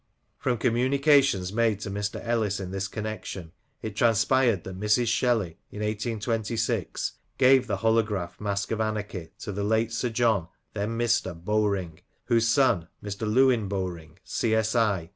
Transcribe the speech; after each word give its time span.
From 0.39 0.57
communications 0.57 1.53
made 1.53 1.79
to 1.81 1.91
Mr. 1.91 2.19
Ellis 2.25 2.59
in 2.59 2.71
this 2.71 2.87
connexion 2.87 3.51
it 3.83 3.95
transpired 3.95 4.63
that 4.63 4.79
Mrs. 4.79 5.09
Shelley, 5.09 5.59
in 5.69 5.81
1826, 5.81 7.11
gave 7.37 7.67
the 7.67 7.77
holograph 7.77 8.41
Mask 8.41 8.71
of 8.71 8.81
Anarchy 8.81 9.29
to 9.37 9.51
the 9.51 9.63
late 9.63 9.91
Sir 9.93 10.09
John 10.09 10.47
(then 10.73 10.97
Mr.) 10.97 11.35
Bowring, 11.39 11.99
whose 12.25 12.47
son, 12.47 12.87
Mr. 13.03 13.31
Lewin 13.31 13.67
Bowring, 13.67 14.17
C.S.I. 14.23 15.09